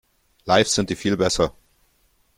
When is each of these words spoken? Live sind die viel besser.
Live 0.47 0.67
sind 0.67 0.89
die 0.89 0.95
viel 0.95 1.15
besser. 1.15 1.55